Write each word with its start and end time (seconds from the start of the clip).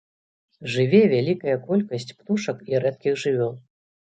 Жыве 0.75 1.01
вялікая 1.11 1.53
колькасць 1.67 2.09
птушак 2.17 2.67
і 2.73 2.83
рэдкіх 2.87 3.13
жывёл. 3.27 3.53